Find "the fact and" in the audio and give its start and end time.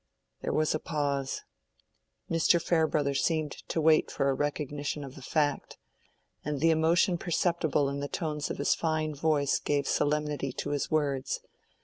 5.13-6.59